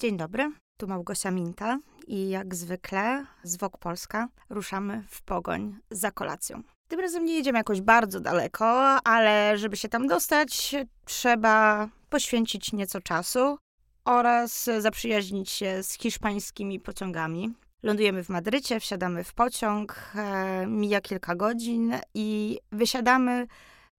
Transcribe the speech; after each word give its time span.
Dzień 0.00 0.16
dobry, 0.16 0.52
tu 0.76 0.86
Małgosia 0.86 1.30
Minta 1.30 1.78
i 2.06 2.28
jak 2.28 2.54
zwykle 2.54 3.26
z 3.42 3.56
Wok 3.56 3.78
Polska 3.78 4.28
ruszamy 4.50 5.04
w 5.08 5.22
pogoń 5.22 5.76
za 5.90 6.10
kolacją. 6.10 6.62
Tym 6.88 7.00
razem 7.00 7.24
nie 7.24 7.34
jedziemy 7.34 7.58
jakoś 7.58 7.80
bardzo 7.80 8.20
daleko, 8.20 8.66
ale 9.04 9.58
żeby 9.58 9.76
się 9.76 9.88
tam 9.88 10.06
dostać, 10.06 10.74
trzeba 11.04 11.88
poświęcić 12.10 12.72
nieco 12.72 13.00
czasu 13.00 13.58
oraz 14.04 14.70
zaprzyjaźnić 14.78 15.50
się 15.50 15.82
z 15.82 15.92
hiszpańskimi 15.92 16.80
pociągami. 16.80 17.52
Lądujemy 17.82 18.24
w 18.24 18.28
Madrycie, 18.28 18.80
wsiadamy 18.80 19.24
w 19.24 19.34
pociąg, 19.34 20.12
e, 20.14 20.66
mija 20.66 21.00
kilka 21.00 21.34
godzin 21.34 21.94
i 22.14 22.58
wysiadamy 22.72 23.46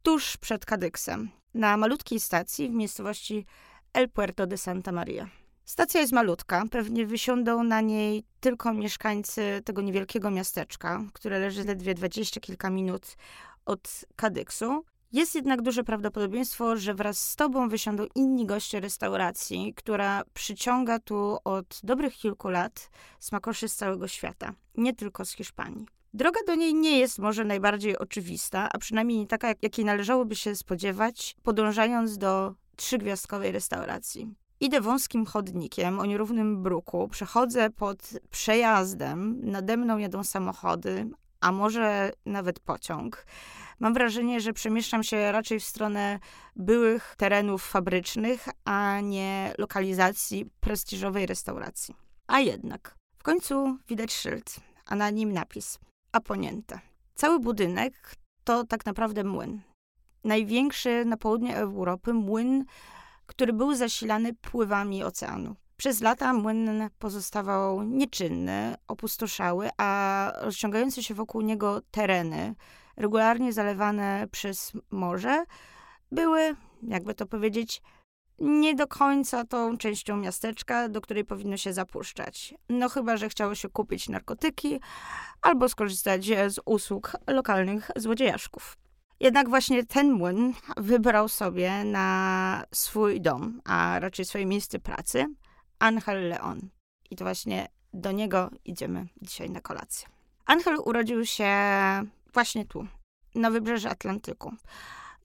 tuż 0.04 0.38
przed 0.38 0.66
Kadyksem, 0.66 1.30
na 1.54 1.78
malutkiej 1.78 2.20
stacji 2.20 2.70
w 2.70 2.74
miejscowości 2.74 3.46
El 3.94 4.10
Puerto 4.10 4.48
de 4.48 4.58
Santa 4.58 4.92
Maria. 4.92 5.41
Stacja 5.72 6.02
jest 6.02 6.14
malutka, 6.14 6.64
pewnie 6.72 7.06
wysiądą 7.06 7.64
na 7.64 7.82
niej 7.82 8.24
tylko 8.40 8.74
mieszkańcy 8.74 9.62
tego 9.66 9.82
niewielkiego 9.82 10.32
miasteczka, 10.32 11.04
które 11.14 11.40
leży 11.40 11.64
ledwie 11.64 11.94
dwadzieścia 11.94 12.42
kilka 12.42 12.70
minut 12.70 13.18
od 13.66 14.06
Kadyksu. 14.16 14.84
Jest 15.12 15.36
jednak 15.36 15.62
duże 15.62 15.84
prawdopodobieństwo, 15.84 16.78
że 16.78 16.94
wraz 16.94 17.30
z 17.30 17.36
tobą 17.36 17.70
wysiądą 17.70 18.06
inni 18.16 18.46
goście 18.46 18.80
restauracji, 18.80 19.74
która 19.74 20.24
przyciąga 20.34 21.00
tu 21.00 21.38
od 21.44 21.80
dobrych 21.84 22.14
kilku 22.14 22.50
lat 22.50 22.90
smakoszy 23.20 23.70
z 23.70 23.76
całego 23.76 24.08
świata, 24.08 24.54
nie 24.78 24.94
tylko 24.94 25.26
z 25.26 25.32
Hiszpanii. 25.32 25.86
Droga 26.14 26.40
do 26.48 26.56
niej 26.56 26.74
nie 26.74 27.00
jest 27.00 27.20
może 27.20 27.46
najbardziej 27.46 27.98
oczywista, 27.98 28.70
a 28.74 28.78
przynajmniej 28.78 29.18
nie 29.18 29.28
taka, 29.28 29.54
jakiej 29.62 29.86
należałoby 29.86 30.36
się 30.36 30.56
spodziewać, 30.56 31.36
podążając 31.44 32.18
do 32.18 32.56
trzygwiazdkowej 32.76 33.52
restauracji. 33.52 34.41
Idę 34.62 34.82
wąskim 34.82 35.26
chodnikiem 35.26 36.00
o 36.00 36.06
nierównym 36.06 36.64
bruku, 36.64 37.08
przechodzę 37.08 37.70
pod 37.70 38.10
przejazdem, 38.32 39.42
nade 39.44 39.78
mną 39.78 39.98
jadą 39.98 40.24
samochody, 40.24 41.10
a 41.40 41.52
może 41.52 42.12
nawet 42.26 42.60
pociąg. 42.60 43.26
Mam 43.80 43.94
wrażenie, 43.94 44.42
że 44.42 44.54
przemieszczam 44.54 45.04
się 45.04 45.32
raczej 45.32 45.60
w 45.60 45.64
stronę 45.64 46.20
byłych 46.56 47.16
terenów 47.18 47.64
fabrycznych, 47.64 48.48
a 48.66 49.00
nie 49.00 49.54
lokalizacji 49.58 50.46
prestiżowej 50.60 51.26
restauracji. 51.26 51.96
A 52.28 52.40
jednak, 52.40 52.96
w 53.18 53.24
końcu 53.24 53.78
widać 53.88 54.14
szyld, 54.14 54.56
a 54.86 54.96
na 54.96 55.10
nim 55.10 55.34
napis 55.34 55.80
Aponiente. 56.12 56.80
Cały 57.16 57.40
budynek 57.40 58.16
to 58.44 58.64
tak 58.64 58.86
naprawdę 58.86 59.24
młyn. 59.24 59.62
Największy 60.24 61.06
na 61.06 61.18
południe 61.18 61.58
Europy 61.58 62.14
młyn 62.14 62.66
który 63.32 63.54
był 63.54 63.76
zasilany 63.76 64.34
pływami 64.34 65.04
oceanu. 65.04 65.56
Przez 65.78 66.02
lata 66.02 66.34
młyn 66.34 66.90
pozostawał 67.00 67.84
nieczynny, 67.84 68.76
opustoszały, 68.88 69.70
a 69.78 70.32
rozciągające 70.42 71.04
się 71.04 71.14
wokół 71.14 71.42
niego 71.42 71.82
tereny, 71.92 72.56
regularnie 72.98 73.54
zalewane 73.54 74.28
przez 74.32 74.72
morze, 74.92 75.46
były, 76.12 76.56
jakby 76.84 77.14
to 77.14 77.26
powiedzieć, 77.26 77.82
nie 78.40 78.76
do 78.76 78.88
końca 78.88 79.46
tą 79.46 79.78
częścią 79.78 80.18
miasteczka, 80.18 80.90
do 80.90 81.02
której 81.02 81.26
powinno 81.26 81.58
się 81.58 81.74
zapuszczać. 81.74 82.54
No 82.70 82.90
chyba, 82.90 83.18
że 83.18 83.30
chciało 83.30 83.56
się 83.56 83.70
kupić 83.70 84.10
narkotyki 84.10 84.80
albo 85.42 85.70
skorzystać 85.70 86.26
z 86.26 86.60
usług 86.66 87.12
lokalnych 87.28 87.92
złodziejaszków. 87.96 88.78
Jednak 89.22 89.50
właśnie 89.50 89.86
ten 89.86 90.12
młyn 90.12 90.54
wybrał 90.78 91.28
sobie 91.30 91.84
na 91.84 92.64
swój 92.74 93.22
dom, 93.22 93.62
a 93.66 94.00
raczej 94.00 94.26
swoje 94.26 94.46
miejsce 94.46 94.80
pracy, 94.80 95.26
Angel 95.80 96.30
Leon. 96.30 96.70
I 97.10 97.16
to 97.16 97.26
właśnie 97.26 97.68
do 97.94 98.12
niego 98.12 98.50
idziemy 98.66 99.08
dzisiaj 99.22 99.50
na 99.50 99.62
kolację. 99.62 100.08
Angel 100.46 100.78
urodził 100.86 101.26
się 101.26 101.54
właśnie 102.34 102.66
tu, 102.66 102.88
na 103.36 103.52
wybrzeży 103.52 103.90
Atlantyku. 103.90 104.54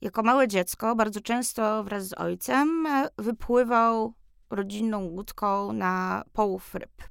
Jako 0.01 0.23
małe 0.23 0.47
dziecko 0.47 0.95
bardzo 0.95 1.21
często 1.21 1.83
wraz 1.83 2.07
z 2.07 2.13
ojcem 2.13 2.87
wypływał 3.17 4.13
rodzinną 4.49 5.03
łódką 5.03 5.73
na 5.73 6.23
połów 6.33 6.75
ryb. 6.75 7.03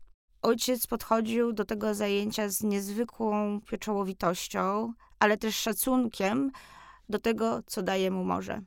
Ojciec 0.43 0.87
podchodził 0.87 1.53
do 1.53 1.65
tego 1.65 1.95
zajęcia 1.95 2.49
z 2.49 2.63
niezwykłą 2.63 3.61
pieczołowitością, 3.61 4.93
ale 5.19 5.37
też 5.37 5.57
szacunkiem 5.57 6.53
do 7.09 7.19
tego, 7.19 7.63
co 7.67 7.83
daje 7.83 8.11
mu 8.11 8.25
morze. 8.25 8.61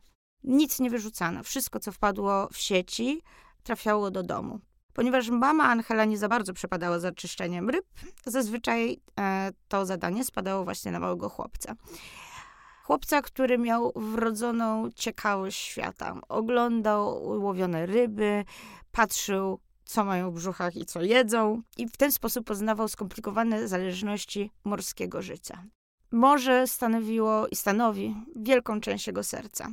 Nic 0.44 0.80
nie 0.80 0.90
wyrzucano. 0.90 1.44
Wszystko, 1.44 1.80
co 1.80 1.92
wpadło 1.92 2.48
w 2.54 2.58
sieci, 2.58 3.22
trafiało 3.64 4.12
do 4.12 4.24
domu. 4.24 4.60
Ponieważ 4.94 5.30
mama 5.30 5.64
Angela 5.64 6.06
nie 6.06 6.18
za 6.18 6.30
bardzo 6.30 6.54
przepadała 6.54 7.00
za 7.00 7.12
czyszczeniem 7.12 7.70
ryb, 7.70 7.86
zazwyczaj 8.26 9.02
e, 9.20 9.52
to 9.68 9.86
zadanie 9.86 10.24
spadało 10.26 10.64
właśnie 10.64 10.92
na 10.92 11.00
małego 11.00 11.30
chłopca. 11.30 11.76
Chłopca, 12.84 13.22
który 13.22 13.58
miał 13.58 13.92
wrodzoną 13.96 14.90
ciekawość 14.96 15.58
świata. 15.58 16.16
Oglądał 16.30 17.24
łowione 17.42 17.86
ryby, 17.86 18.46
patrzył, 18.92 19.60
co 19.86 20.06
mają 20.06 20.32
w 20.32 20.36
brzuchach 20.36 20.76
i 20.76 20.86
co 20.86 21.02
jedzą, 21.02 21.62
i 21.78 21.88
w 21.88 21.98
ten 21.98 22.12
sposób 22.12 22.46
poznawał 22.46 22.88
skomplikowane 22.88 23.68
zależności 23.68 24.52
morskiego 24.64 25.22
życia 25.22 25.64
morze 26.12 26.68
stanowiło 26.68 27.48
i 27.48 27.56
stanowi 27.56 28.16
wielką 28.36 28.82
część 28.82 29.08
jego 29.08 29.24
serca. 29.24 29.70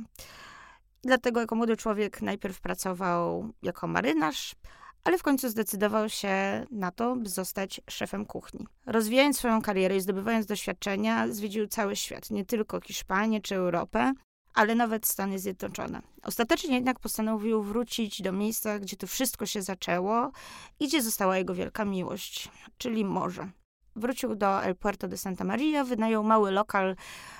Dlatego 1.03 1.39
jako 1.39 1.55
młody 1.55 1.77
człowiek 1.77 2.21
najpierw 2.21 2.61
pracował 2.61 3.49
jako 3.61 3.87
marynarz, 3.87 4.55
ale 5.03 5.17
w 5.17 5.23
końcu 5.23 5.49
zdecydował 5.49 6.09
się 6.09 6.65
na 6.71 6.91
to, 6.91 7.15
by 7.15 7.29
zostać 7.29 7.81
szefem 7.89 8.25
kuchni. 8.25 8.67
Rozwijając 8.85 9.37
swoją 9.37 9.61
karierę 9.61 9.95
i 9.95 10.01
zdobywając 10.01 10.45
doświadczenia, 10.45 11.27
zwiedził 11.27 11.67
cały 11.67 11.95
świat, 11.95 12.29
nie 12.31 12.45
tylko 12.45 12.81
Hiszpanię 12.81 13.41
czy 13.41 13.55
Europę, 13.55 14.13
ale 14.53 14.75
nawet 14.75 15.07
Stany 15.07 15.39
Zjednoczone. 15.39 16.01
Ostatecznie 16.23 16.75
jednak 16.75 16.99
postanowił 16.99 17.63
wrócić 17.63 18.21
do 18.21 18.31
miejsca, 18.31 18.79
gdzie 18.79 18.97
to 18.97 19.07
wszystko 19.07 19.45
się 19.45 19.61
zaczęło 19.61 20.31
i 20.79 20.87
gdzie 20.87 21.01
została 21.01 21.37
jego 21.37 21.55
wielka 21.55 21.85
miłość, 21.85 22.49
czyli 22.77 23.05
morze 23.05 23.49
wrócił 23.97 24.35
do 24.35 24.63
El 24.63 24.75
Puerto 24.75 25.07
de 25.07 25.17
Santa 25.17 25.43
Maria, 25.43 25.83
wynajął 25.83 26.23
mały 26.23 26.51
lokal 26.51 26.95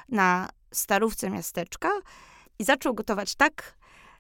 na 0.10 0.50
starówce 0.72 1.30
miasteczka 1.30 1.90
i 2.60 2.64
zaczął 2.64 2.94
gotować 2.94 3.36
tak, 3.36 3.78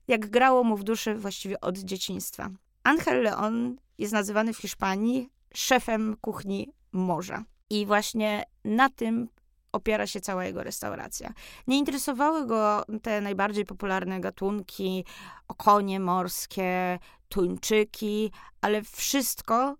jak 0.07 0.29
grało 0.29 0.63
mu 0.63 0.77
w 0.77 0.83
duszy 0.83 1.15
właściwie 1.15 1.61
od 1.61 1.77
dzieciństwa. 1.77 2.49
Angel 2.83 3.23
Leon 3.23 3.75
jest 3.97 4.13
nazywany 4.13 4.53
w 4.53 4.57
Hiszpanii 4.57 5.29
szefem 5.53 6.15
kuchni 6.21 6.73
morza. 6.91 7.43
I 7.69 7.85
właśnie 7.85 8.43
na 8.65 8.89
tym 8.89 9.29
opiera 9.71 10.07
się 10.07 10.21
cała 10.21 10.45
jego 10.45 10.63
restauracja. 10.63 11.33
Nie 11.67 11.77
interesowały 11.77 12.45
go 12.45 12.85
te 13.01 13.21
najbardziej 13.21 13.65
popularne 13.65 14.19
gatunki, 14.19 15.05
okonie 15.47 15.99
morskie, 15.99 16.99
tuńczyki, 17.29 18.31
ale 18.61 18.81
wszystko, 18.81 19.75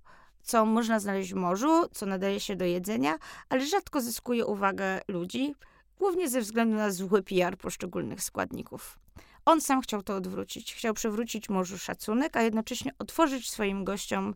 co 0.48 0.66
można 0.66 1.00
znaleźć 1.00 1.34
w 1.34 1.36
morzu, 1.36 1.88
co 1.92 2.06
nadaje 2.06 2.40
się 2.40 2.56
do 2.56 2.66
jedzenia, 2.66 3.18
ale 3.50 3.66
rzadko 3.66 4.02
zyskuje 4.02 4.46
uwagę 4.46 5.02
ludzi, 5.08 5.56
głównie 5.98 6.30
ze 6.30 6.42
względu 6.42 6.76
na 6.76 6.92
zły 6.92 7.24
PR 7.24 7.58
poszczególnych 7.58 8.24
składników. 8.24 9.00
On 9.46 9.62
sam 9.62 9.82
chciał 9.82 10.04
to 10.04 10.16
odwrócić. 10.16 10.76
Chciał 10.76 10.94
przywrócić 10.94 11.50
morzu 11.50 11.78
szacunek, 11.78 12.38
a 12.38 12.42
jednocześnie 12.42 12.92
otworzyć 13.00 13.50
swoim 13.50 13.84
gościom 13.84 14.34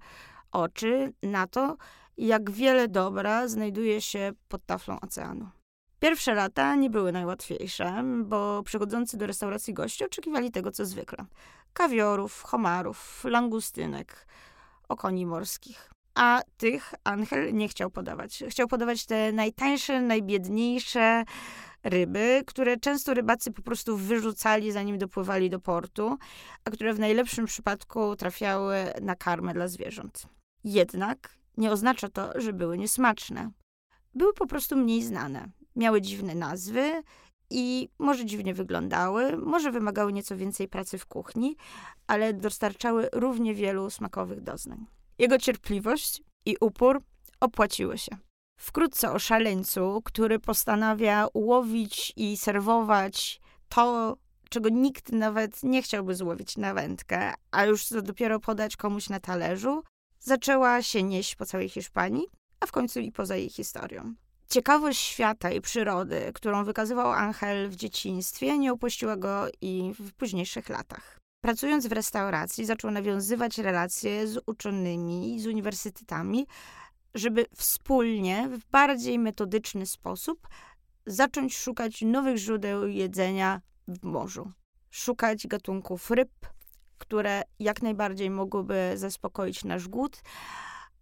oczy 0.52 1.14
na 1.24 1.48
to, 1.48 1.78
jak 2.18 2.52
wiele 2.52 2.88
dobra 2.88 3.48
znajduje 3.48 4.02
się 4.02 4.32
pod 4.48 4.66
taflą 4.66 5.00
oceanu. 5.00 5.50
Pierwsze 6.00 6.34
lata 6.34 6.76
nie 6.76 6.90
były 6.90 7.12
najłatwiejsze, 7.12 8.04
bo 8.24 8.64
przychodzący 8.64 9.18
do 9.18 9.28
restauracji 9.28 9.74
goście 9.74 10.06
oczekiwali 10.06 10.52
tego, 10.52 10.72
co 10.72 10.86
zwykle: 10.86 11.26
kawiorów, 11.74 12.44
homarów, 12.44 13.24
langustynek, 13.24 14.28
okoni 14.90 15.26
morskich 15.26 15.92
a 16.16 16.42
tych 16.58 16.94
Angel 17.04 17.54
nie 17.54 17.68
chciał 17.68 17.92
podawać. 17.92 18.44
Chciał 18.50 18.68
podawać 18.68 19.06
te 19.06 19.32
najtańsze, 19.32 20.02
najbiedniejsze 20.02 21.24
ryby, 21.84 22.44
które 22.48 22.78
często 22.78 23.14
rybacy 23.14 23.52
po 23.52 23.62
prostu 23.62 23.98
wyrzucali, 23.98 24.72
zanim 24.72 24.98
dopływali 24.98 25.50
do 25.50 25.60
portu, 25.60 26.18
a 26.66 26.72
które 26.72 26.94
w 26.94 27.00
najlepszym 27.00 27.46
przypadku 27.46 28.16
trafiały 28.16 28.76
na 29.02 29.16
karmę 29.16 29.54
dla 29.54 29.68
zwierząt. 29.68 30.28
Jednak 30.64 31.36
nie 31.58 31.72
oznacza 31.72 32.10
to, 32.10 32.42
że 32.42 32.54
były 32.54 32.78
niesmaczne. 32.78 33.52
Były 34.14 34.34
po 34.34 34.48
prostu 34.48 34.78
mniej 34.78 35.04
znane. 35.04 35.50
Miały 35.76 36.02
dziwne 36.02 36.36
nazwy 36.36 37.02
i 37.50 37.90
może 38.00 38.26
dziwnie 38.26 38.54
wyglądały, 38.54 39.38
może 39.38 39.72
wymagały 39.72 40.14
nieco 40.14 40.38
więcej 40.38 40.68
pracy 40.68 40.98
w 40.98 41.06
kuchni, 41.06 41.56
ale 42.08 42.34
dostarczały 42.34 43.10
równie 43.14 43.54
wielu 43.54 43.90
smakowych 43.90 44.42
doznań. 44.42 44.86
Jego 45.22 45.38
cierpliwość 45.38 46.22
i 46.46 46.56
upór 46.62 47.02
opłaciły 47.40 47.98
się. 47.98 48.18
Wkrótce 48.60 49.12
o 49.12 49.20
szaleńcu, 49.20 50.02
który 50.06 50.40
postanawia 50.40 51.28
łowić 51.34 52.14
i 52.16 52.38
serwować 52.38 53.42
to, 53.70 54.18
czego 54.50 54.70
nikt 54.70 55.12
nawet 55.12 55.64
nie 55.64 55.82
chciałby 55.82 56.16
złowić 56.16 56.58
na 56.58 56.74
wędkę, 56.74 57.34
a 57.52 57.66
już 57.66 57.90
dopiero 57.90 58.40
podać 58.40 58.78
komuś 58.78 59.10
na 59.10 59.20
talerzu, 59.20 59.84
zaczęła 60.20 60.82
się 60.82 61.04
nieść 61.04 61.36
po 61.36 61.46
całej 61.46 61.70
Hiszpanii, 61.70 62.26
a 62.60 62.66
w 62.66 62.72
końcu 62.72 63.00
i 63.00 63.12
poza 63.12 63.36
jej 63.36 63.50
historią. 63.50 64.14
Ciekawość 64.50 65.00
świata 65.00 65.52
i 65.52 65.62
przyrody, 65.62 66.32
którą 66.34 66.66
wykazywał 66.66 67.12
Angel 67.12 67.70
w 67.70 67.76
dzieciństwie, 67.76 68.58
nie 68.58 68.74
opuściła 68.74 69.18
go 69.18 69.48
i 69.62 69.94
w 70.00 70.14
późniejszych 70.14 70.70
latach. 70.70 71.21
Pracując 71.42 71.88
w 71.88 71.92
restauracji, 71.92 72.66
zaczął 72.66 72.92
nawiązywać 72.92 73.58
relacje 73.58 74.28
z 74.28 74.40
uczonymi, 74.46 75.40
z 75.40 75.48
uniwersytetami, 75.48 76.48
żeby 77.16 77.46
wspólnie, 77.56 78.50
w 78.50 78.72
bardziej 78.72 79.20
metodyczny 79.20 79.86
sposób, 79.86 80.48
zacząć 81.06 81.58
szukać 81.58 82.02
nowych 82.02 82.38
źródeł 82.38 82.88
jedzenia 82.88 83.62
w 83.88 84.04
morzu. 84.04 84.52
Szukać 84.90 85.48
gatunków 85.48 86.12
ryb, 86.12 86.32
które 86.98 87.42
jak 87.60 87.82
najbardziej 87.82 88.30
mogłyby 88.30 88.92
zaspokoić 88.96 89.64
nasz 89.64 89.88
głód, 89.88 90.22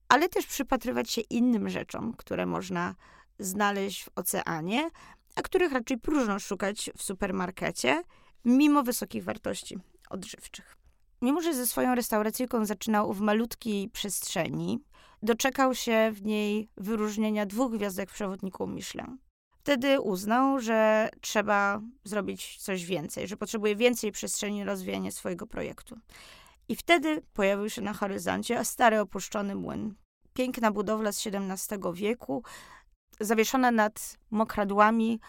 ale 0.10 0.30
też 0.30 0.46
przypatrywać 0.46 1.12
się 1.12 1.22
innym 1.22 1.70
rzeczom, 1.70 2.14
które 2.18 2.46
można 2.46 2.96
znaleźć 3.40 4.04
w 4.04 4.10
oceanie, 4.16 4.90
a 5.36 5.42
których 5.42 5.72
raczej 5.72 5.98
próżno 5.98 6.40
szukać 6.40 6.90
w 6.98 7.04
supermarkecie, 7.04 8.04
mimo 8.46 8.84
wysokich 8.84 9.24
wartości 9.24 9.80
odżywczych. 10.10 10.78
Mimo, 11.22 11.42
że 11.42 11.54
ze 11.54 11.68
swoją 11.68 11.96
restauracyjką 11.96 12.66
zaczynał 12.66 13.14
w 13.14 13.22
malutkiej 13.22 13.90
przestrzeni, 13.90 14.80
doczekał 15.24 15.76
się 15.76 16.12
w 16.14 16.24
niej 16.26 16.70
wyróżnienia 16.78 17.46
dwóch 17.46 17.72
gwiazdek 17.72 18.12
przewodników 18.12 18.70
Michelin. 18.70 19.18
Wtedy 19.60 20.02
uznał, 20.02 20.60
że 20.60 21.10
trzeba 21.22 21.82
zrobić 22.04 22.58
coś 22.58 22.86
więcej, 22.86 23.28
że 23.28 23.38
potrzebuje 23.38 23.76
więcej 23.76 24.12
przestrzeni 24.12 24.60
na 24.60 24.66
rozwijanie 24.66 25.12
swojego 25.12 25.48
projektu. 25.48 26.00
I 26.70 26.76
wtedy 26.76 27.22
pojawił 27.34 27.70
się 27.70 27.82
na 27.82 27.94
horyzoncie 27.94 28.66
stary 28.66 29.00
opuszczony 29.00 29.56
młyn. 29.56 29.96
Piękna 30.34 30.72
budowla 30.72 31.12
z 31.12 31.28
XVII 31.28 31.80
wieku, 31.94 32.44
zawieszona 33.20 33.72
nad 33.72 34.18
mokradłami 34.32 35.20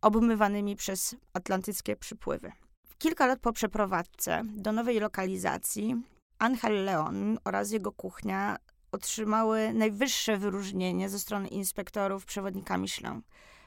obmywanymi 0.00 0.76
przez 0.76 1.16
atlantyckie 1.32 1.96
przypływy. 1.96 2.52
Kilka 3.00 3.26
lat 3.26 3.40
po 3.40 3.52
przeprowadzce 3.52 4.42
do 4.44 4.72
nowej 4.72 5.00
lokalizacji 5.00 6.02
Angel 6.38 6.84
Leon 6.84 7.38
oraz 7.44 7.70
jego 7.70 7.92
kuchnia 7.92 8.56
otrzymały 8.92 9.72
najwyższe 9.72 10.36
wyróżnienie 10.36 11.08
ze 11.08 11.18
strony 11.18 11.48
inspektorów 11.48 12.24
przewodnika 12.24 12.78
Michelin. 12.78 13.22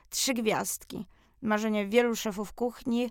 Trzy 0.10 0.34
gwiazdki, 0.34 1.08
marzenie 1.42 1.88
wielu 1.88 2.16
szefów 2.16 2.54
kuchni 2.54 3.10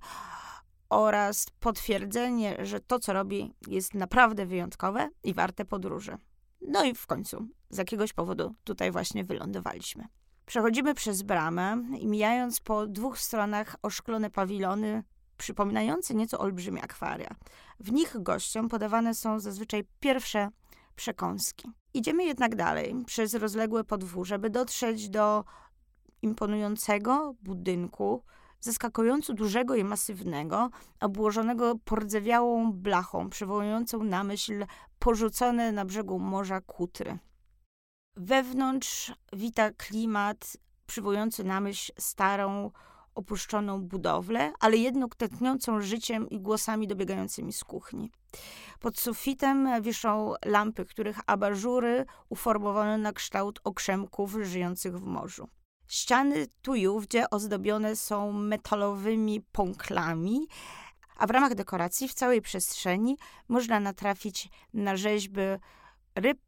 oraz 0.89 1.47
potwierdzenie, 1.61 2.67
że 2.67 2.81
to, 2.81 2.99
co 2.99 3.13
robi, 3.13 3.55
jest 3.69 3.95
naprawdę 3.95 4.47
wyjątkowe 4.47 5.09
i 5.25 5.35
warte 5.35 5.65
podróży. 5.65 6.17
No 6.61 6.85
i 6.85 6.95
w 6.95 7.07
końcu, 7.07 7.47
z 7.71 7.79
jakiegoś 7.79 8.13
powodu, 8.13 8.55
tutaj 8.65 8.91
właśnie 8.91 9.25
wylądowaliśmy. 9.25 10.05
Przechodzimy 10.47 10.95
przez 10.95 11.23
bramę 11.23 11.83
i 11.99 12.07
mijając 12.07 12.61
po 12.61 12.87
dwóch 12.87 13.19
stronach 13.19 13.77
oszklone 13.83 14.31
pawilony, 14.31 15.03
przypominające 15.43 16.15
nieco 16.15 16.39
olbrzymie 16.39 16.83
akwaria. 16.83 17.35
W 17.81 17.93
nich 17.93 18.17
gościom 18.23 18.69
podawane 18.69 19.15
są 19.15 19.41
zazwyczaj 19.41 19.85
pierwsze 20.01 20.49
przekąski. 20.97 21.71
Idziemy 21.95 22.25
jednak 22.25 22.57
dalej, 22.57 22.95
przez 23.07 23.35
rozległe 23.35 23.85
podwórze, 23.85 24.39
by 24.39 24.51
dotrzeć 24.51 25.09
do 25.09 25.45
imponującego 26.23 27.35
budynku, 27.43 28.23
zaskakująco 28.61 29.35
dużego 29.35 29.75
i 29.75 29.85
masywnego, 29.85 30.71
obłożonego 31.01 31.75
pordzewiałą 31.85 32.73
blachą, 32.73 33.31
przywołującą 33.31 34.05
na 34.05 34.25
myśl 34.25 34.67
porzucone 34.99 35.73
na 35.73 35.85
brzegu 35.85 36.19
morza 36.19 36.61
kutry. 36.61 37.19
Wewnątrz 38.17 39.13
wita 39.33 39.71
klimat 39.71 40.57
przywołujący 40.87 41.45
na 41.45 41.61
myśl 41.61 41.93
starą, 41.99 42.71
opuszczoną 43.15 43.83
budowlę, 43.83 44.53
ale 44.61 44.77
jednak 44.77 45.15
tętniącą 45.15 45.81
życiem 45.81 46.31
i 46.31 46.41
głosami 46.41 46.87
dobiegającymi 46.89 47.53
z 47.53 47.65
kuchni. 47.65 48.11
Pod 48.81 48.99
sufitem 48.99 49.83
wiszą 49.83 50.35
lampy, 50.45 50.85
których 50.85 51.21
abażury 51.27 52.07
uformowane 52.29 52.99
na 52.99 53.13
kształt 53.13 53.61
okrzemków 53.65 54.37
żyjących 54.43 54.99
w 54.99 55.05
morzu. 55.05 55.49
Ściany 55.89 56.47
tu 56.63 56.75
i 56.75 56.89
ówdzie 56.89 57.31
ozdobione 57.31 57.97
są 57.97 58.33
metalowymi 58.33 59.41
pąklami, 59.53 60.47
a 61.17 61.27
w 61.27 61.31
ramach 61.31 61.55
dekoracji 61.55 62.09
w 62.09 62.15
całej 62.15 62.43
przestrzeni 62.43 63.17
można 63.49 63.81
natrafić 63.81 64.49
na 64.75 64.97
rzeźby 64.97 65.41
ryb, 66.15 66.41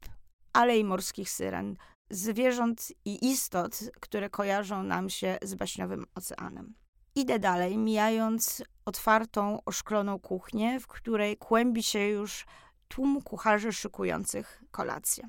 ale 0.53 0.79
i 0.79 0.85
morskich 0.85 1.31
syren, 1.31 1.77
zwierząt 2.11 2.93
i 3.05 3.31
istot, 3.31 3.79
które 4.01 4.31
kojarzą 4.31 4.83
nam 4.83 5.11
się 5.11 5.39
z 5.43 5.55
baśniowym 5.55 6.07
oceanem. 6.15 6.75
Idę 7.15 7.39
dalej, 7.39 7.79
mijając 7.79 8.63
otwartą, 8.85 9.59
oszkloną 9.65 10.19
kuchnię, 10.19 10.81
w 10.81 10.87
której 10.87 11.37
kłębi 11.37 11.83
się 11.83 11.99
już 11.99 12.47
tłum 12.89 13.23
kucharzy 13.23 13.73
szykujących 13.73 14.63
kolację. 14.71 15.29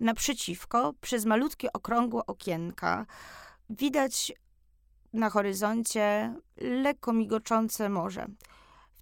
Naprzeciwko, 0.00 0.94
przez 1.00 1.24
malutkie 1.24 1.72
okrągłe 1.72 2.26
okienka, 2.26 3.06
widać 3.70 4.32
na 5.12 5.30
horyzoncie 5.30 6.34
lekko 6.56 7.12
migoczące 7.12 7.88
morze. 7.88 8.26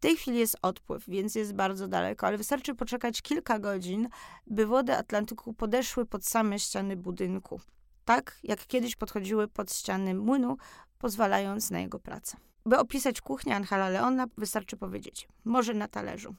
Tej 0.03 0.17
chwili 0.17 0.39
jest 0.39 0.57
odpływ, 0.63 1.05
więc 1.09 1.35
jest 1.35 1.55
bardzo 1.55 1.89
daleko, 1.89 2.27
ale 2.27 2.39
wystarczy 2.39 2.75
poczekać 2.75 3.23
kilka 3.23 3.59
godzin, 3.59 4.09
by 4.47 4.67
wody 4.67 4.97
Atlantyku 4.97 5.55
podeszły 5.55 6.07
pod 6.07 6.27
same 6.27 6.59
ściany 6.59 6.97
budynku. 6.97 7.61
Tak 8.05 8.39
jak 8.43 8.67
kiedyś 8.67 8.97
podchodziły 8.97 9.49
pod 9.49 9.73
ściany 9.73 10.15
młynu, 10.15 10.57
pozwalając 10.99 11.71
na 11.71 11.81
jego 11.81 11.99
pracę. 11.99 12.37
By 12.67 12.79
opisać 12.79 13.21
kuchnię 13.21 13.57
Angela 13.57 13.89
Leona, 13.89 14.27
wystarczy 14.39 14.77
powiedzieć 14.77 15.29
morze 15.45 15.75
na 15.75 15.89
talerzu. 15.89 16.35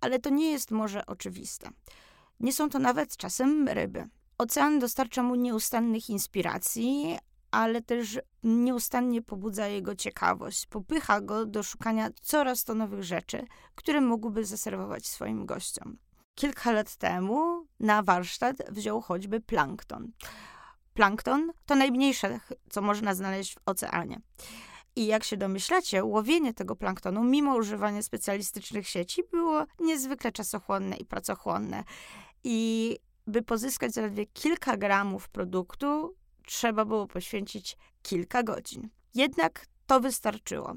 Ale 0.00 0.18
to 0.18 0.30
nie 0.30 0.50
jest 0.50 0.70
morze 0.70 1.06
oczywiste. 1.06 1.70
Nie 2.40 2.52
są 2.52 2.70
to 2.70 2.78
nawet 2.78 3.16
czasem 3.16 3.68
ryby. 3.68 4.08
Ocean 4.38 4.78
dostarcza 4.78 5.22
mu 5.22 5.34
nieustannych 5.34 6.10
inspiracji, 6.10 7.18
ale 7.54 7.82
też 7.82 8.18
nieustannie 8.42 9.22
pobudza 9.22 9.66
jego 9.66 9.94
ciekawość, 9.94 10.66
popycha 10.66 11.20
go 11.20 11.46
do 11.46 11.62
szukania 11.62 12.10
coraz 12.22 12.64
to 12.64 12.74
nowych 12.74 13.02
rzeczy, 13.02 13.46
które 13.74 14.00
mógłby 14.00 14.44
zaserwować 14.44 15.06
swoim 15.06 15.46
gościom. 15.46 15.98
Kilka 16.34 16.72
lat 16.72 16.96
temu 16.96 17.66
na 17.80 18.02
warsztat 18.02 18.56
wziął 18.70 19.00
choćby 19.00 19.40
plankton. 19.40 20.12
Plankton 20.94 21.52
to 21.66 21.74
najmniejsze, 21.74 22.40
co 22.70 22.82
można 22.82 23.14
znaleźć 23.14 23.54
w 23.54 23.58
oceanie. 23.66 24.20
I 24.96 25.06
jak 25.06 25.24
się 25.24 25.36
domyślacie, 25.36 26.04
łowienie 26.04 26.54
tego 26.54 26.76
planktonu, 26.76 27.24
mimo 27.24 27.56
używania 27.56 28.02
specjalistycznych 28.02 28.88
sieci, 28.88 29.22
było 29.30 29.64
niezwykle 29.80 30.32
czasochłonne 30.32 30.96
i 30.96 31.04
pracochłonne. 31.04 31.84
I 32.44 32.98
by 33.26 33.42
pozyskać 33.42 33.92
zaledwie 33.92 34.26
kilka 34.26 34.76
gramów 34.76 35.28
produktu, 35.28 36.14
trzeba 36.46 36.84
było 36.84 37.06
poświęcić 37.06 37.76
kilka 38.02 38.42
godzin. 38.42 38.88
Jednak 39.14 39.66
to 39.86 40.00
wystarczyło. 40.00 40.74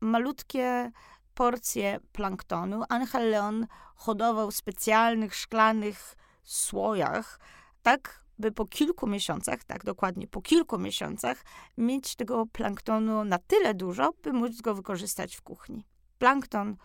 Malutkie 0.00 0.90
porcje 1.34 2.00
planktonu 2.12 2.82
Angel 2.88 3.30
Leon 3.30 3.66
hodował 3.96 4.50
w 4.50 4.56
specjalnych 4.56 5.34
szklanych 5.34 6.16
słojach, 6.42 7.40
tak 7.82 8.24
by 8.38 8.52
po 8.52 8.66
kilku 8.66 9.06
miesiącach, 9.06 9.64
tak 9.64 9.84
dokładnie 9.84 10.28
po 10.28 10.42
kilku 10.42 10.78
miesiącach, 10.78 11.44
mieć 11.78 12.16
tego 12.16 12.46
planktonu 12.46 13.24
na 13.24 13.38
tyle 13.38 13.74
dużo, 13.74 14.12
by 14.22 14.32
móc 14.32 14.60
go 14.60 14.74
wykorzystać 14.74 15.36
w 15.36 15.42
kuchni. 15.42 15.84
Plankton 16.18 16.76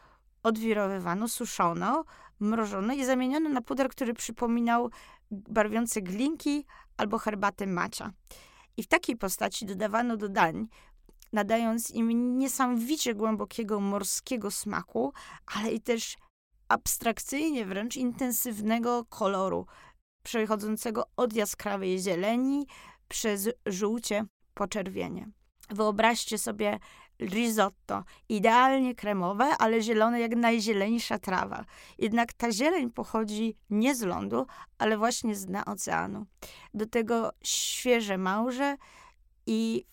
odwirowywano, 0.44 1.28
suszono, 1.28 2.06
mrożono 2.40 2.94
i 2.94 3.06
zamieniono 3.06 3.50
na 3.50 3.62
puder, 3.62 3.90
który 3.90 4.14
przypominał 4.14 4.90
barwiące 5.32 6.02
glinki 6.02 6.66
albo 6.98 7.18
herbatę 7.18 7.68
macia. 7.68 8.12
I 8.78 8.84
w 8.84 8.88
takiej 8.88 9.18
postaci 9.18 9.66
dodawano 9.66 10.18
do 10.18 10.30
dań, 10.30 10.68
nadając 11.34 11.92
im 11.92 12.38
niesamowicie 12.38 13.16
głębokiego 13.16 13.80
morskiego 13.80 14.52
smaku, 14.52 15.14
ale 15.46 15.72
i 15.72 15.82
też 15.82 16.18
abstrakcyjnie 16.68 17.66
wręcz 17.66 17.98
intensywnego 17.98 19.06
koloru, 19.06 19.66
przechodzącego 20.24 21.04
od 21.18 21.34
jaskrawej 21.34 22.00
zieleni 22.00 22.68
przez 23.08 23.50
żółcie 23.66 24.26
po 24.54 24.68
czerwienie. 24.68 25.30
Wyobraźcie 25.70 26.38
sobie 26.38 26.80
risotto, 27.20 28.04
idealnie 28.30 28.96
kremowe, 28.96 29.46
ale 29.46 29.82
zielone 29.82 30.20
jak 30.20 30.36
najzieleńsza 30.36 31.20
trawa. 31.20 31.66
Jednak 31.98 32.34
ta 32.34 32.52
zieleń 32.52 32.92
pochodzi 32.92 33.58
nie 33.70 33.96
z 33.96 34.02
lądu, 34.02 34.46
ale 34.78 34.98
właśnie 34.98 35.36
z 35.36 35.46
dna 35.46 35.66
oceanu. 35.66 36.26
Do 36.74 36.86
tego 36.86 37.32
świeże 37.44 38.18
małże 38.18 38.78
i 39.46 39.86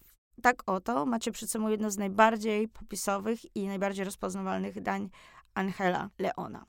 Tak 0.42 0.62
oto 0.66 1.06
macie 1.06 1.33
przed 1.33 1.50
sobą 1.50 1.68
jedno 1.68 1.90
z 1.90 1.99
najbardziej 1.99 2.68
popisowych 2.68 3.56
i 3.56 3.66
najbardziej 3.66 4.04
rozpoznawalnych 4.04 4.83
dań 4.83 5.11
Angela 5.54 6.11
Leona. 6.18 6.66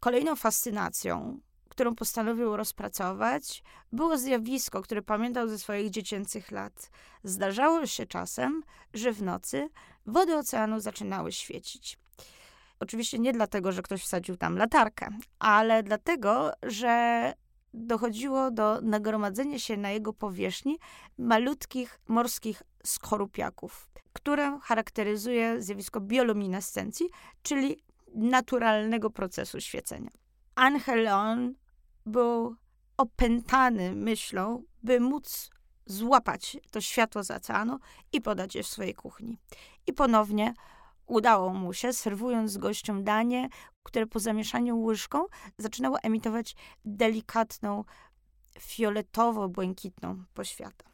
Kolejną 0.00 0.36
fascynacją, 0.36 1.40
którą 1.78 1.94
postanowił 1.94 2.56
rozpracować, 2.56 3.62
było 3.92 4.18
zjawisko, 4.18 4.82
które 4.82 5.02
pamiętał 5.02 5.48
ze 5.48 5.58
swoich 5.58 5.90
dziecięcych 5.90 6.50
lat. 6.50 6.90
Zdarzało 7.24 7.86
się 7.86 8.06
czasem, 8.06 8.62
że 8.94 9.12
w 9.12 9.22
nocy 9.22 9.68
wody 10.06 10.36
oceanu 10.36 10.80
zaczynały 10.80 11.32
świecić. 11.32 11.98
Oczywiście 12.80 13.18
nie 13.18 13.32
dlatego, 13.32 13.72
że 13.72 13.82
ktoś 13.82 14.02
wsadził 14.02 14.36
tam 14.36 14.56
latarkę, 14.56 15.08
ale 15.38 15.82
dlatego, 15.82 16.52
że 16.62 17.32
dochodziło 17.74 18.50
do 18.50 18.80
nagromadzenia 18.80 19.58
się 19.58 19.76
na 19.76 19.90
jego 19.90 20.12
powierzchni 20.12 20.78
malutkich 21.18 22.00
morskich 22.08 22.62
skorupiaków, 22.84 23.88
które 24.12 24.58
charakteryzuje 24.62 25.62
zjawisko 25.62 26.00
bioluminescencji, 26.00 27.08
czyli 27.42 27.82
naturalnego 28.14 29.10
procesu 29.10 29.60
świecenia. 29.60 30.10
Angel 30.54 31.02
Leon 31.02 31.54
był 32.08 32.56
opętany 32.96 33.94
myślą, 33.94 34.62
by 34.82 35.00
móc 35.00 35.50
złapać 35.86 36.56
to 36.70 36.80
światło 36.80 37.24
z 37.24 37.30
oceanu 37.30 37.78
i 38.12 38.20
podać 38.20 38.54
je 38.54 38.62
w 38.62 38.66
swojej 38.66 38.94
kuchni. 38.94 39.38
I 39.86 39.92
ponownie 39.92 40.54
udało 41.06 41.54
mu 41.54 41.72
się, 41.72 41.92
serwując 41.92 42.56
gościom 42.56 43.04
danie, 43.04 43.48
które 43.82 44.06
po 44.06 44.20
zamieszaniu 44.20 44.82
łyżką 44.82 45.26
zaczynało 45.58 45.98
emitować 46.02 46.56
delikatną, 46.84 47.84
fioletowo-błękitną 48.60 50.24
poświatę. 50.34 50.84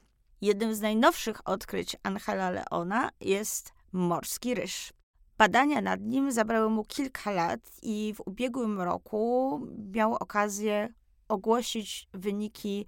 Jednym 0.41 0.75
z 0.75 0.81
najnowszych 0.81 1.49
odkryć 1.49 1.97
Angela 2.03 2.51
Leona 2.51 3.11
jest 3.21 3.73
morski 3.93 4.55
ryż. 4.55 4.93
Badania 5.39 5.81
nad 5.81 6.01
nim 6.01 6.33
zabrały 6.33 6.71
mu 6.71 6.85
kilka 6.85 7.31
lat 7.31 7.61
i 7.83 8.15
w 8.17 8.21
ubiegłym 8.27 8.81
roku 8.81 9.61
miał 9.93 10.15
okazję 10.15 10.89
ogłosić 11.29 12.09
wyniki 12.13 12.87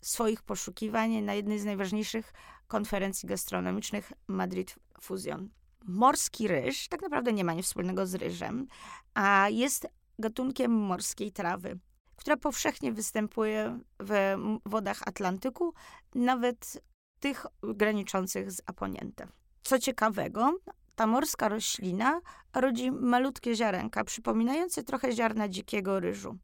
swoich 0.00 0.42
poszukiwań 0.42 1.10
na 1.10 1.34
jednej 1.34 1.58
z 1.58 1.64
najważniejszych 1.64 2.32
konferencji 2.68 3.28
gastronomicznych 3.28 4.12
Madrid 4.26 4.74
Fusion. 5.00 5.48
Morski 5.84 6.48
ryż 6.48 6.88
tak 6.88 7.02
naprawdę 7.02 7.32
nie 7.32 7.44
ma 7.44 7.52
nic 7.52 7.66
wspólnego 7.66 8.06
z 8.06 8.14
ryżem, 8.14 8.66
a 9.14 9.48
jest 9.48 9.86
gatunkiem 10.18 10.72
morskiej 10.72 11.32
trawy, 11.32 11.78
która 12.16 12.36
powszechnie 12.36 12.92
występuje 12.92 13.78
w 14.00 14.36
wodach 14.66 15.02
Atlantyku, 15.06 15.74
nawet 16.14 16.82
tych 17.20 17.46
graniczących 17.62 18.52
z 18.52 18.62
Aponientem. 18.66 19.28
Co 19.62 19.78
ciekawego, 19.78 20.58
ta 20.94 21.06
morska 21.06 21.48
roślina 21.48 22.20
rodzi 22.54 22.90
malutkie 22.90 23.54
ziarenka, 23.54 24.04
przypominające 24.04 24.82
trochę 24.82 25.12
ziarna 25.12 25.48
dzikiego 25.48 26.00
ryżu. 26.00 26.38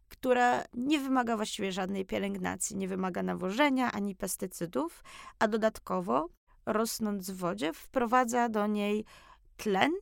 która 0.08 0.64
nie 0.74 1.00
wymaga 1.00 1.36
właściwie 1.36 1.72
żadnej 1.72 2.06
pielęgnacji, 2.06 2.76
nie 2.76 2.88
wymaga 2.88 3.22
nawożenia 3.22 3.92
ani 3.92 4.14
pestycydów, 4.14 5.04
a 5.38 5.48
dodatkowo, 5.48 6.28
rosnąc 6.66 7.30
w 7.30 7.36
wodzie, 7.36 7.72
wprowadza 7.72 8.48
do 8.48 8.66
niej 8.66 9.04
tlen, 9.56 9.92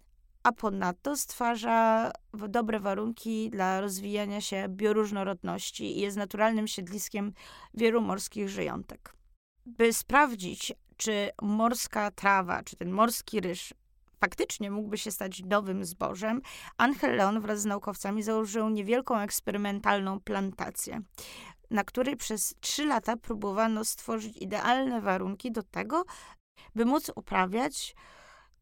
a 0.43 0.53
ponadto 0.53 1.17
stwarza 1.17 2.11
dobre 2.49 2.81
warunki 2.81 3.51
dla 3.51 3.81
rozwijania 3.81 4.41
się 4.41 4.67
bioróżnorodności 4.69 5.99
i 5.99 6.01
jest 6.01 6.17
naturalnym 6.17 6.67
siedliskiem 6.67 7.33
wielu 7.75 8.01
morskich 8.01 8.49
żyjątek. 8.49 9.15
By 9.67 9.93
sprawdzić, 9.93 10.73
czy 10.97 11.31
morska 11.43 12.11
trawa, 12.11 12.63
czy 12.63 12.77
ten 12.77 12.91
morski 12.91 13.41
ryż 13.41 13.75
faktycznie 14.21 14.71
mógłby 14.71 14.99
się 14.99 15.11
stać 15.11 15.43
nowym 15.43 15.85
zbożem, 15.85 16.43
Angel 16.79 17.17
Leon 17.17 17.41
wraz 17.41 17.61
z 17.61 17.65
naukowcami 17.65 18.23
założył 18.23 18.69
niewielką 18.69 19.19
eksperymentalną 19.19 20.21
plantację, 20.21 21.01
na 21.71 21.85
której 21.85 22.17
przez 22.17 22.55
trzy 22.61 22.85
lata 22.85 23.17
próbowano 23.17 23.85
stworzyć 23.85 24.37
idealne 24.37 25.01
warunki 25.01 25.53
do 25.53 25.63
tego, 25.63 26.05
by 26.75 26.85
móc 26.85 27.11
uprawiać 27.17 27.95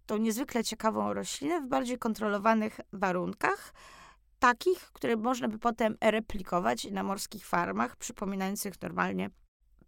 tą 0.09 0.17
niezwykle 0.17 0.65
ciekawą 0.65 1.13
roślinę 1.13 1.61
w 1.61 1.69
bardziej 1.69 1.99
kontrolowanych 1.99 2.81
warunkach, 2.93 3.75
takich, 4.39 4.79
które 4.93 5.17
można 5.17 5.49
by 5.49 5.59
potem 5.59 5.97
replikować 6.01 6.85
na 6.85 7.03
morskich 7.03 7.47
farmach, 7.47 7.97
przypominających 7.97 8.83
normalnie 8.83 9.31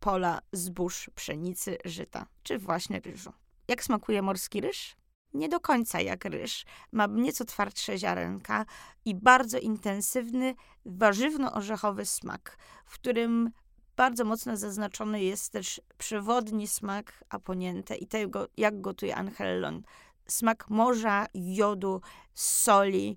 pola 0.01 0.41
zbóż, 0.53 1.11
pszenicy, 1.15 1.79
żyta, 1.85 2.27
czy 2.43 2.59
właśnie 2.59 3.01
ryżu. 3.01 3.33
Jak 3.69 3.85
smakuje 3.85 4.23
morski 4.23 4.61
ryż? 4.61 4.97
Nie 5.35 5.49
do 5.49 5.61
końca 5.61 6.01
jak 6.01 6.25
ryż. 6.25 6.65
Ma 6.93 7.07
nieco 7.07 7.45
twardsze 7.45 7.99
ziarenka 7.99 8.67
i 9.05 9.15
bardzo 9.15 9.59
intensywny, 9.59 10.55
warzywno-orzechowy 10.85 12.07
smak, 12.07 12.57
w 12.87 12.95
którym 12.95 13.51
bardzo 13.97 14.25
mocno 14.25 14.57
zaznaczony 14.57 15.23
jest 15.23 15.53
też 15.53 15.81
przewodni 15.99 16.69
smak 16.69 17.25
aponiente 17.29 17.97
i 17.97 18.07
tego, 18.07 18.49
jak 18.57 18.81
gotuje 18.81 19.17
Angellon 19.17 19.83
smak 20.31 20.71
morza, 20.71 21.27
jodu, 21.35 22.01
soli, 22.35 23.17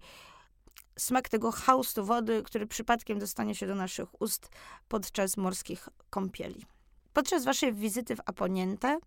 smak 0.97 1.29
tego 1.29 1.51
haustu 1.51 2.05
wody, 2.05 2.43
który 2.43 2.67
przypadkiem 2.67 3.19
dostanie 3.19 3.55
się 3.55 3.67
do 3.67 3.75
naszych 3.75 4.21
ust 4.21 4.49
podczas 4.87 5.37
morskich 5.37 5.89
kąpieli. 6.09 6.65
Podczas 7.13 7.45
waszej 7.45 7.73
wizyty 7.73 8.15
w 8.15 8.21
Aponiente 8.25 8.99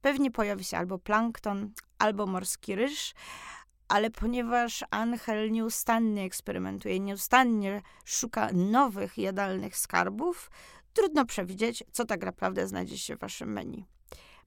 pewnie 0.00 0.30
pojawi 0.30 0.64
się 0.64 0.78
albo 0.78 0.98
plankton, 0.98 1.72
albo 1.98 2.26
morski 2.26 2.74
ryż, 2.74 3.14
ale 3.88 4.10
ponieważ 4.10 4.84
Angel 4.90 5.50
nieustannie 5.50 6.24
eksperymentuje, 6.24 7.00
nieustannie 7.00 7.82
szuka 8.04 8.48
nowych 8.52 9.18
jadalnych 9.18 9.76
skarbów, 9.76 10.50
trudno 10.92 11.24
przewidzieć, 11.24 11.84
co 11.92 12.04
tak 12.04 12.24
naprawdę 12.24 12.66
znajdzie 12.66 12.98
się 12.98 13.16
w 13.16 13.20
waszym 13.20 13.52
menu. 13.52 13.86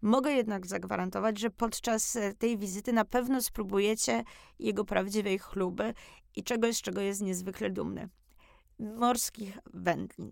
Mogę 0.01 0.31
jednak 0.31 0.67
zagwarantować, 0.67 1.39
że 1.39 1.49
podczas 1.49 2.15
e, 2.15 2.33
tej 2.33 2.57
wizyty 2.57 2.93
na 2.93 3.05
pewno 3.05 3.41
spróbujecie 3.41 4.23
jego 4.59 4.85
prawdziwej 4.85 5.39
chluby 5.39 5.93
i 6.35 6.43
czegoś, 6.43 6.81
czego 6.81 7.01
jest 7.01 7.21
niezwykle 7.21 7.69
dumny. 7.69 8.09
Morskich 8.79 9.57
wędlin. 9.73 10.31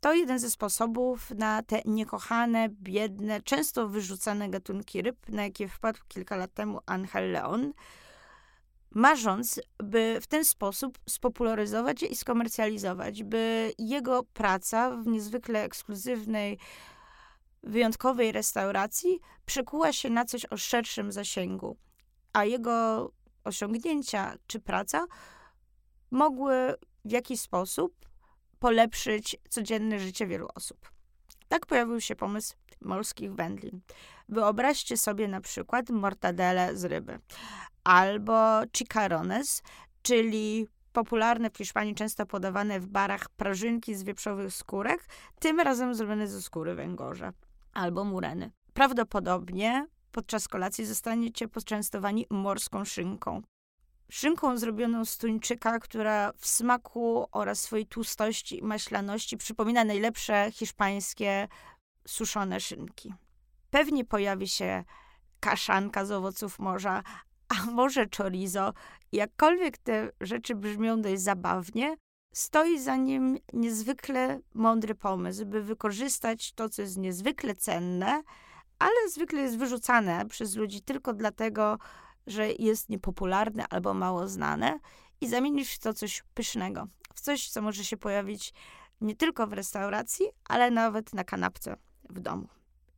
To 0.00 0.14
jeden 0.14 0.38
ze 0.38 0.50
sposobów 0.50 1.30
na 1.30 1.62
te 1.62 1.82
niekochane, 1.84 2.68
biedne, 2.68 3.42
często 3.42 3.88
wyrzucane 3.88 4.48
gatunki 4.48 5.02
ryb, 5.02 5.28
na 5.28 5.42
jakie 5.42 5.68
wpadł 5.68 6.00
kilka 6.08 6.36
lat 6.36 6.54
temu 6.54 6.80
Angel 6.86 7.32
Leon, 7.32 7.72
marząc, 8.90 9.60
by 9.78 10.18
w 10.22 10.26
ten 10.26 10.44
sposób 10.44 10.98
spopularyzować 11.08 12.02
je 12.02 12.08
i 12.08 12.16
skomercjalizować, 12.16 13.24
by 13.24 13.72
jego 13.78 14.22
praca 14.22 14.90
w 14.90 15.06
niezwykle 15.06 15.62
ekskluzywnej, 15.64 16.58
wyjątkowej 17.62 18.32
restauracji 18.32 19.20
przekuła 19.46 19.92
się 19.92 20.10
na 20.10 20.24
coś 20.24 20.46
o 20.46 20.56
szerszym 20.56 21.12
zasięgu, 21.12 21.76
a 22.32 22.44
jego 22.44 23.10
osiągnięcia 23.44 24.34
czy 24.46 24.60
praca 24.60 25.06
mogły 26.10 26.74
w 27.04 27.10
jakiś 27.10 27.40
sposób 27.40 28.08
polepszyć 28.58 29.36
codzienne 29.48 29.98
życie 29.98 30.26
wielu 30.26 30.48
osób. 30.54 30.90
Tak 31.48 31.66
pojawił 31.66 32.00
się 32.00 32.16
pomysł 32.16 32.54
morskich 32.80 33.34
wędlin. 33.34 33.80
Wyobraźcie 34.28 34.96
sobie 34.96 35.28
na 35.28 35.40
przykład 35.40 35.90
mortadele 35.90 36.76
z 36.76 36.84
ryby 36.84 37.18
albo 37.84 38.62
chicharrones, 38.76 39.62
czyli 40.02 40.66
popularne 40.92 41.50
w 41.50 41.56
Hiszpanii, 41.56 41.94
często 41.94 42.26
podawane 42.26 42.80
w 42.80 42.86
barach 42.86 43.28
prażynki 43.28 43.94
z 43.94 44.02
wieprzowych 44.02 44.54
skórek, 44.54 45.04
tym 45.40 45.60
razem 45.60 45.94
zrobione 45.94 46.28
ze 46.28 46.42
skóry 46.42 46.74
węgorza 46.74 47.32
albo 47.78 48.04
mureny. 48.04 48.50
Prawdopodobnie 48.72 49.86
podczas 50.12 50.48
kolacji 50.48 50.84
zostaniecie 50.86 51.48
poczęstowani 51.48 52.26
morską 52.30 52.84
szynką. 52.84 53.42
szynką 54.10 54.58
zrobioną 54.58 55.04
z 55.04 55.18
tuńczyka, 55.18 55.78
która 55.78 56.32
w 56.32 56.46
smaku 56.46 57.26
oraz 57.32 57.60
swojej 57.60 57.86
tłustości 57.86 58.58
i 58.58 58.62
maślaności 58.62 59.36
przypomina 59.36 59.84
najlepsze 59.84 60.50
hiszpańskie 60.52 61.48
suszone 62.06 62.60
szynki. 62.60 63.14
Pewnie 63.70 64.04
pojawi 64.04 64.48
się 64.48 64.84
kaszanka 65.40 66.04
z 66.04 66.10
owoców 66.10 66.58
morza, 66.58 67.02
a 67.48 67.70
może 67.70 68.06
chorizo. 68.16 68.72
Jakkolwiek 69.12 69.78
te 69.78 70.10
rzeczy 70.20 70.54
brzmią 70.54 71.02
dość 71.02 71.22
zabawnie, 71.22 71.96
stoi 72.32 72.78
za 72.78 72.96
nim 72.96 73.38
niezwykle 73.52 74.40
mądry 74.54 74.94
pomysł, 74.94 75.46
by 75.46 75.62
wykorzystać 75.62 76.52
to, 76.52 76.68
co 76.68 76.82
jest 76.82 76.96
niezwykle 76.96 77.54
cenne, 77.54 78.22
ale 78.78 79.08
zwykle 79.10 79.42
jest 79.42 79.58
wyrzucane 79.58 80.26
przez 80.26 80.56
ludzi 80.56 80.82
tylko 80.82 81.14
dlatego, 81.14 81.78
że 82.26 82.52
jest 82.52 82.88
niepopularne 82.88 83.68
albo 83.70 83.94
mało 83.94 84.28
znane 84.28 84.78
i 85.20 85.28
zamienisz 85.28 85.74
w 85.74 85.78
to 85.78 85.94
coś 85.94 86.22
pysznego, 86.34 86.86
w 87.14 87.20
coś, 87.20 87.48
co 87.48 87.62
może 87.62 87.84
się 87.84 87.96
pojawić 87.96 88.54
nie 89.00 89.16
tylko 89.16 89.46
w 89.46 89.52
restauracji, 89.52 90.26
ale 90.48 90.70
nawet 90.70 91.14
na 91.14 91.24
kanapce 91.24 91.76
w 92.10 92.20
domu. 92.20 92.48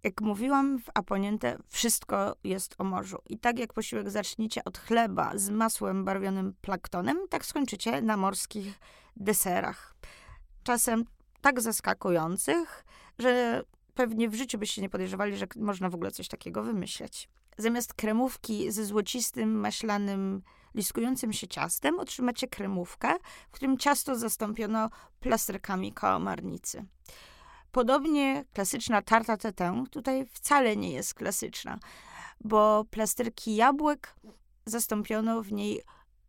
Jak 0.02 0.20
mówiłam 0.20 0.78
w 0.78 0.90
Aponiente, 0.94 1.58
wszystko 1.68 2.36
jest 2.44 2.74
o 2.78 2.84
morzu. 2.84 3.18
I 3.28 3.38
tak 3.38 3.58
jak 3.58 3.72
posiłek 3.72 4.10
zaczniecie 4.10 4.64
od 4.64 4.78
chleba 4.78 5.32
z 5.34 5.50
masłem 5.50 6.04
barwionym 6.04 6.54
planktonem, 6.60 7.18
tak 7.30 7.46
skończycie 7.46 8.02
na 8.02 8.16
morskich 8.16 8.80
deserach. 9.16 9.94
Czasem 10.62 11.04
tak 11.40 11.60
zaskakujących, 11.60 12.84
że 13.18 13.62
pewnie 13.94 14.28
w 14.28 14.34
życiu 14.34 14.58
byście 14.58 14.82
nie 14.82 14.88
podejrzewali, 14.88 15.36
że 15.36 15.46
można 15.56 15.90
w 15.90 15.94
ogóle 15.94 16.10
coś 16.10 16.28
takiego 16.28 16.62
wymyśleć. 16.62 17.28
Zamiast 17.58 17.94
kremówki 17.94 18.72
ze 18.72 18.84
złocistym, 18.84 19.60
maślanym, 19.60 20.42
liskującym 20.74 21.32
się 21.32 21.48
ciastem, 21.48 21.98
otrzymacie 21.98 22.48
kremówkę, 22.48 23.14
w 23.48 23.52
którym 23.52 23.78
ciasto 23.78 24.16
zastąpiono 24.16 24.90
plasterkami 25.20 25.92
kałamarnicy. 25.92 26.84
Podobnie 27.72 28.44
klasyczna 28.52 29.02
tarta 29.02 29.36
tetę 29.36 29.84
tutaj 29.90 30.26
wcale 30.26 30.76
nie 30.76 30.92
jest 30.92 31.14
klasyczna, 31.14 31.78
bo 32.40 32.84
plasterki 32.90 33.56
jabłek 33.56 34.14
zastąpiono 34.66 35.42
w 35.42 35.52
niej 35.52 35.82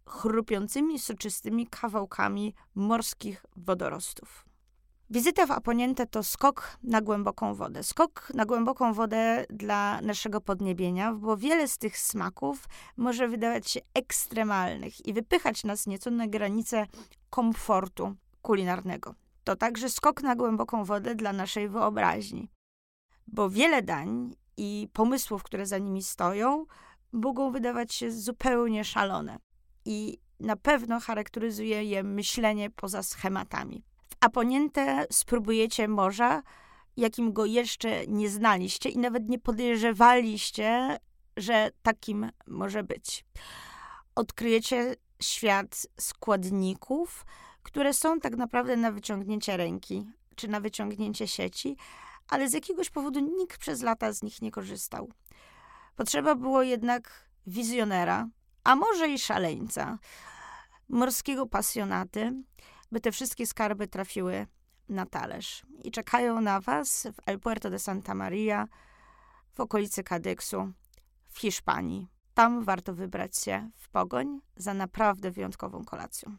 chrupiącymi, 0.05 0.99
soczystymi 0.99 1.67
kawałkami 1.67 2.53
morskich 2.75 3.45
wodorostów. 3.55 4.45
Wizyta 5.09 5.45
w 5.45 5.51
Aponiente 5.51 6.07
to 6.07 6.23
skok 6.23 6.77
na 6.83 7.01
głęboką 7.01 7.55
wodę. 7.55 7.83
Skok 7.83 8.31
na 8.33 8.45
głęboką 8.45 8.93
wodę 8.93 9.45
dla 9.49 10.01
naszego 10.01 10.41
podniebienia, 10.41 11.13
bo 11.13 11.37
wiele 11.37 11.67
z 11.67 11.77
tych 11.77 11.97
smaków 11.97 12.65
może 12.97 13.27
wydawać 13.27 13.71
się 13.71 13.79
ekstremalnych 13.93 15.05
i 15.05 15.13
wypychać 15.13 15.63
nas 15.63 15.87
nieco 15.87 16.11
na 16.11 16.27
granicę 16.27 16.87
komfortu 17.29 18.15
kulinarnego. 18.41 19.15
To 19.43 19.55
także 19.55 19.89
skok 19.89 20.23
na 20.23 20.35
głęboką 20.35 20.83
wodę 20.83 21.15
dla 21.15 21.33
naszej 21.33 21.69
wyobraźni, 21.69 22.51
bo 23.27 23.49
wiele 23.49 23.81
dań 23.81 24.35
i 24.57 24.87
pomysłów, 24.93 25.43
które 25.43 25.65
za 25.65 25.77
nimi 25.77 26.03
stoją, 26.03 26.65
mogą 27.11 27.51
wydawać 27.51 27.93
się 27.93 28.11
zupełnie 28.11 28.85
szalone. 28.85 29.39
I 29.85 30.17
na 30.39 30.55
pewno 30.55 30.99
charakteryzuje 30.99 31.83
je 31.83 32.03
myślenie 32.03 32.69
poza 32.69 33.03
schematami. 33.03 33.83
W 34.09 34.15
Aponiente 34.19 35.05
spróbujecie 35.11 35.87
morza, 35.87 36.43
jakim 36.97 37.33
go 37.33 37.45
jeszcze 37.45 38.07
nie 38.07 38.29
znaliście 38.29 38.89
i 38.89 38.97
nawet 38.97 39.29
nie 39.29 39.39
podejrzewaliście, 39.39 40.97
że 41.37 41.71
takim 41.81 42.31
może 42.47 42.83
być. 42.83 43.25
Odkryjecie 44.15 44.95
świat 45.21 45.87
składników, 45.99 47.25
które 47.63 47.93
są 47.93 48.19
tak 48.19 48.37
naprawdę 48.37 48.77
na 48.77 48.91
wyciągnięcie 48.91 49.57
ręki 49.57 50.07
czy 50.35 50.47
na 50.47 50.59
wyciągnięcie 50.59 51.27
sieci, 51.27 51.77
ale 52.27 52.49
z 52.49 52.53
jakiegoś 52.53 52.89
powodu 52.89 53.19
nikt 53.19 53.57
przez 53.57 53.81
lata 53.81 54.13
z 54.13 54.23
nich 54.23 54.41
nie 54.41 54.51
korzystał. 54.51 55.09
Potrzeba 55.95 56.35
było 56.35 56.63
jednak 56.63 57.29
wizjonera, 57.47 58.27
a 58.63 58.75
może 58.75 59.09
i 59.09 59.19
szaleńca, 59.19 59.97
morskiego 60.89 61.45
pasjonaty, 61.45 62.43
by 62.91 63.01
te 63.01 63.11
wszystkie 63.11 63.47
skarby 63.47 63.87
trafiły 63.87 64.47
na 64.89 65.05
talerz. 65.05 65.63
I 65.83 65.91
czekają 65.91 66.41
na 66.41 66.59
Was 66.59 67.07
w 67.13 67.29
El 67.29 67.39
Puerto 67.39 67.69
de 67.69 67.79
Santa 67.79 68.15
Maria, 68.15 68.67
w 69.53 69.59
okolicy 69.59 70.03
Kadyksu, 70.03 70.71
w 71.29 71.39
Hiszpanii. 71.39 72.07
Tam 72.33 72.63
warto 72.63 72.93
wybrać 72.93 73.37
się 73.37 73.69
w 73.77 73.89
pogoń 73.89 74.41
za 74.55 74.73
naprawdę 74.73 75.31
wyjątkową 75.31 75.85
kolacją. 75.85 76.37